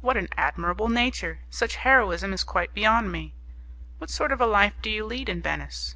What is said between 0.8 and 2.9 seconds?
nature! Such heroism is quite